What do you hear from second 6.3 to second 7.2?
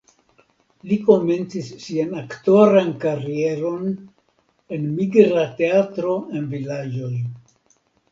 en vilaĝoj.